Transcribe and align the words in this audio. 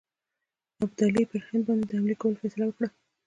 ابدالي 0.83 1.23
پر 1.31 1.41
هند 1.47 1.63
باندي 1.67 1.85
د 1.87 1.91
حملې 1.97 2.15
کولو 2.21 2.39
فیصله 2.41 2.65
وکړه. 2.67 2.87